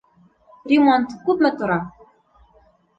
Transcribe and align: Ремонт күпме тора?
Ремонт 0.71 1.15
күпме 1.29 1.55
тора? 1.63 1.79